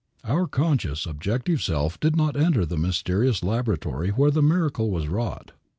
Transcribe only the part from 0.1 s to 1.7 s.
Our conscious, objective